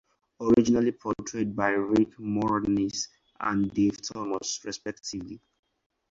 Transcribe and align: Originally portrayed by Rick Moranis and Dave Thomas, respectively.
Originally 0.41 0.91
portrayed 0.93 1.55
by 1.55 1.69
Rick 1.69 2.17
Moranis 2.17 3.07
and 3.39 3.71
Dave 3.71 4.01
Thomas, 4.01 4.59
respectively. 4.65 5.39